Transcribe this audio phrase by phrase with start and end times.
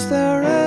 [0.00, 0.59] Is there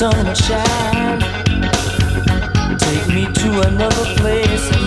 [0.00, 1.20] day the sun would shine.
[2.78, 4.79] Take me to another place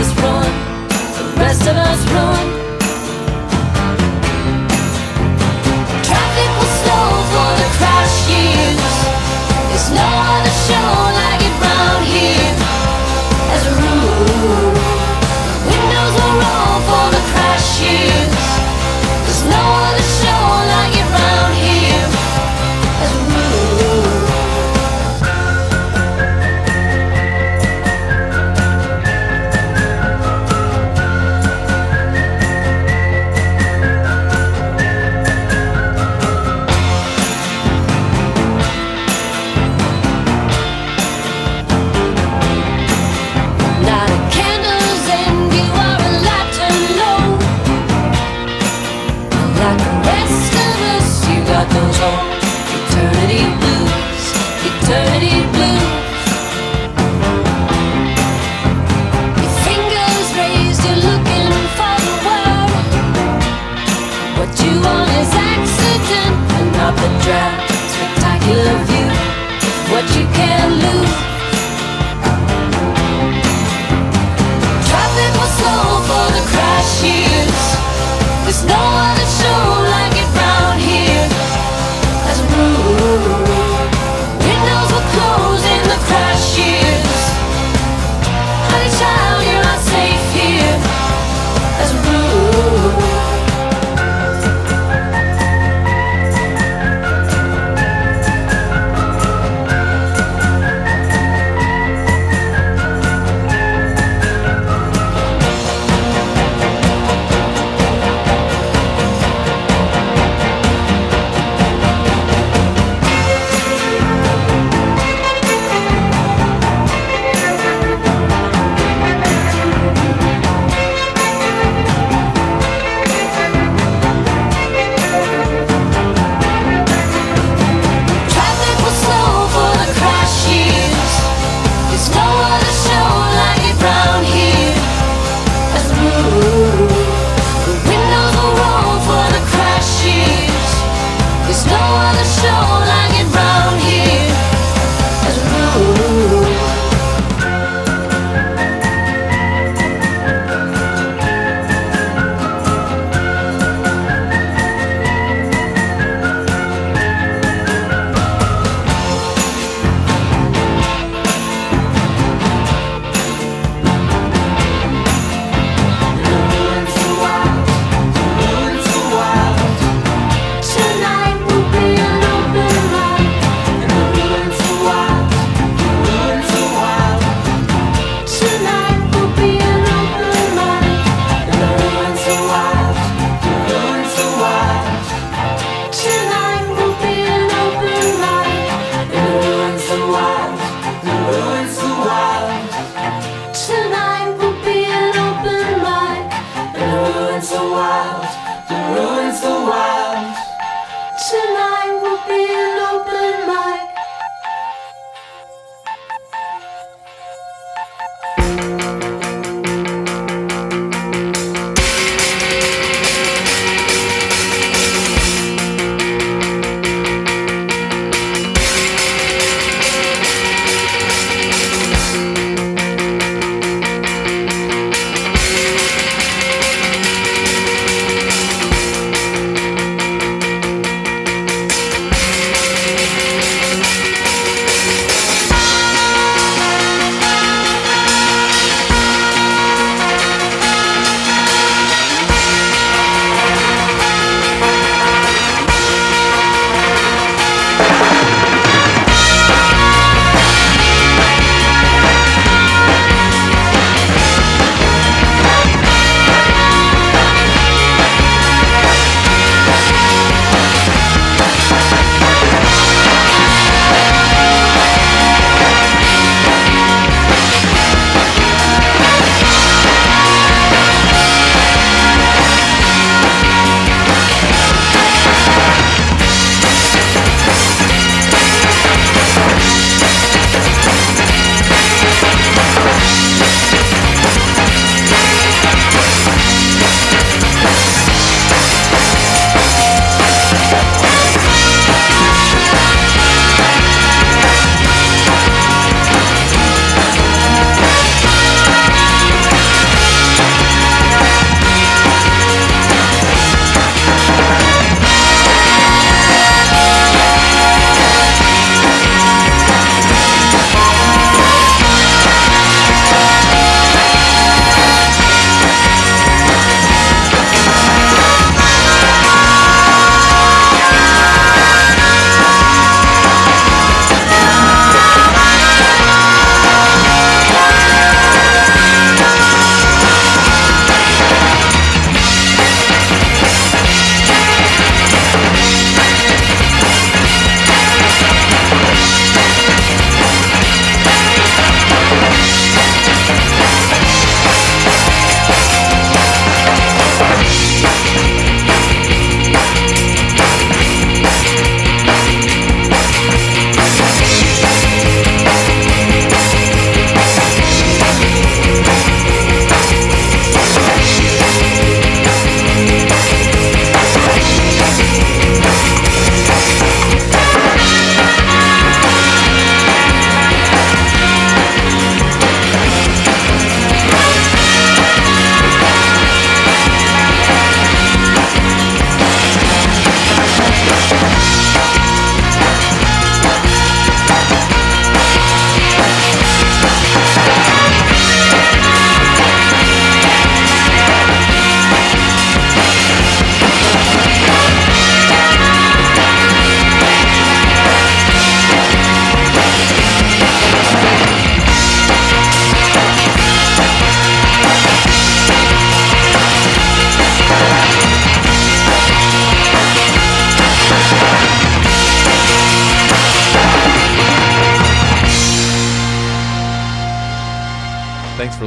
[0.00, 0.44] us run,
[0.88, 2.39] the rest of us run.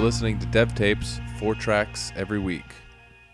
[0.03, 2.65] Listening to Devtapes, four tracks every week.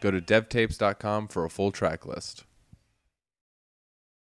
[0.01, 2.43] Go to devtapes.com for a full track list.